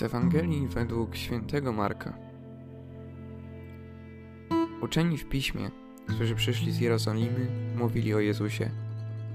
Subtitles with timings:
[0.00, 2.14] Z Ewangelii według świętego Marka.
[4.82, 5.70] Uczeni w piśmie,
[6.06, 7.46] którzy przyszli z Jerozolimy,
[7.76, 8.70] mówili o Jezusie.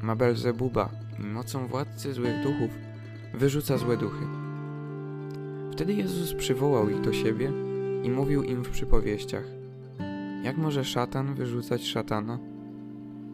[0.01, 0.89] Ma Belzebuba
[1.19, 2.71] i mocą władcy złych duchów
[3.33, 4.25] wyrzuca złe duchy.
[5.71, 7.51] Wtedy Jezus przywołał ich do siebie
[8.03, 9.45] i mówił im w przypowieściach.
[10.43, 12.39] Jak może szatan wyrzucać szatana?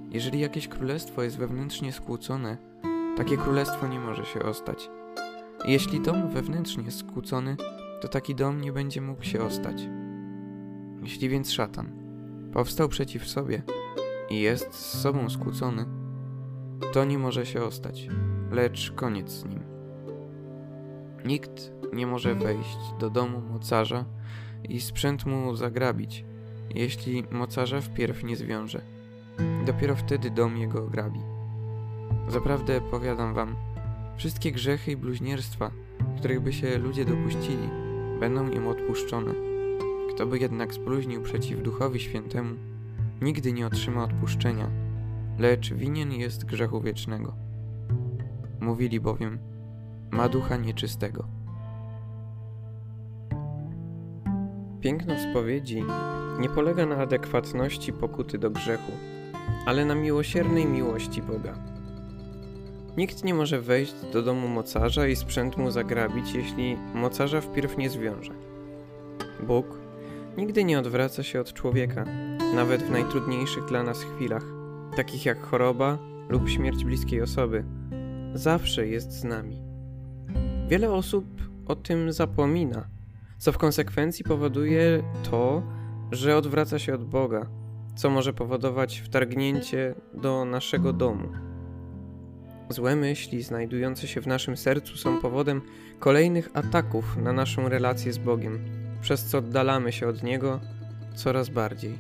[0.10, 2.58] Jeżeli jakieś królestwo jest wewnętrznie skłócone,
[3.18, 4.90] takie królestwo nie może się ostać.
[5.66, 7.58] Jeśli dom wewnętrznie jest skłócony,
[8.02, 9.82] to taki dom nie będzie mógł się ostać.
[11.02, 11.92] Jeśli więc szatan
[12.54, 13.64] powstał przeciw sobie
[14.30, 15.86] i jest z sobą skłócony,
[16.94, 18.08] to nie może się ostać,
[18.52, 19.64] lecz koniec z nim.
[21.26, 24.06] Nikt nie może wejść do domu mocarza
[24.70, 26.26] i sprzęt mu zagrabić,
[26.76, 28.82] jeśli mocarza wpierw nie zwiąże.
[29.66, 31.20] Dopiero wtedy dom jego ograbi.
[32.28, 33.56] Zaprawdę powiadam wam,
[34.22, 35.72] Wszystkie grzechy i bluźnierstwa,
[36.18, 37.70] których by się ludzie dopuścili,
[38.20, 39.34] będą im odpuszczone.
[40.10, 42.56] Kto by jednak spluźnił przeciw Duchowi Świętemu,
[43.22, 44.70] nigdy nie otrzyma odpuszczenia,
[45.40, 47.34] lecz winien jest grzechu wiecznego.
[48.60, 49.40] Mówili bowiem,
[50.12, 51.28] ma ducha nieczystego.
[54.82, 55.84] Piękno spowiedzi
[56.40, 58.92] nie polega na adekwatności pokuty do grzechu,
[59.66, 61.71] ale na miłosiernej miłości Boga.
[62.98, 67.90] Nikt nie może wejść do domu mocarza i sprzęt mu zagrabić, jeśli mocarza wpierw nie
[67.90, 68.34] zwiąże.
[69.48, 69.66] Bóg
[70.38, 72.06] nigdy nie odwraca się od człowieka,
[72.56, 74.46] nawet w najtrudniejszych dla nas chwilach,
[74.96, 75.98] takich jak choroba
[76.30, 77.64] lub śmierć bliskiej osoby.
[78.34, 79.62] Zawsze jest z nami.
[80.68, 81.26] Wiele osób
[81.68, 82.88] o tym zapomina,
[83.38, 85.64] co w konsekwencji powoduje to,
[86.12, 87.48] że odwraca się od Boga,
[87.96, 91.30] co może powodować wtargnięcie do naszego domu.
[92.72, 95.62] Złe myśli znajdujące się w naszym sercu są powodem
[96.00, 98.60] kolejnych ataków na naszą relację z Bogiem,
[99.02, 100.60] przez co oddalamy się od Niego
[101.16, 101.98] coraz bardziej.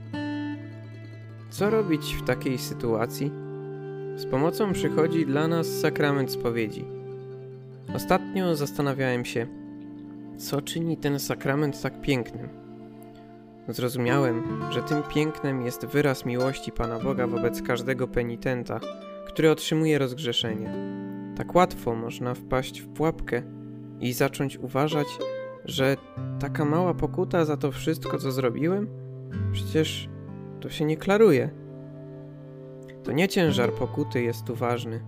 [1.49, 3.31] Co robić w takiej sytuacji?
[4.15, 6.85] Z pomocą przychodzi dla nas sakrament spowiedzi.
[7.95, 9.47] Ostatnio zastanawiałem się,
[10.37, 12.49] co czyni ten sakrament tak pięknym.
[13.67, 18.79] Zrozumiałem, że tym pięknem jest wyraz miłości Pana Boga wobec każdego penitenta,
[19.33, 20.73] który otrzymuje rozgrzeszenie.
[21.37, 23.43] Tak łatwo można wpaść w pułapkę
[23.99, 25.07] i zacząć uważać,
[25.65, 25.97] że
[26.39, 28.87] taka mała pokuta za to wszystko, co zrobiłem?
[29.51, 30.09] Przecież
[30.59, 31.49] to się nie klaruje.
[33.03, 35.01] To nie ciężar pokuty jest tu ważny,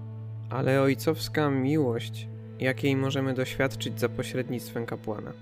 [0.50, 2.28] ale ojcowska miłość,
[2.60, 5.34] jakiej możemy doświadczyć za pośrednictwem kapłana.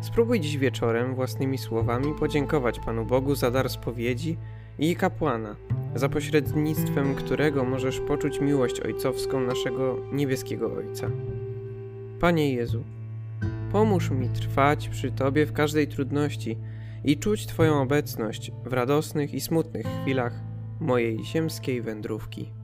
[0.00, 4.38] Spróbuj dziś wieczorem własnymi słowami podziękować Panu Bogu za dar spowiedzi
[4.78, 5.56] i kapłana,
[5.94, 11.10] za pośrednictwem którego możesz poczuć miłość ojcowską naszego niebieskiego Ojca.
[12.20, 12.84] Panie Jezu,
[13.72, 16.58] pomóż mi trwać przy Tobie w każdej trudności
[17.04, 20.40] i czuć Twoją obecność w radosnych i smutnych chwilach
[20.80, 22.57] mojej ziemskiej wędrówki.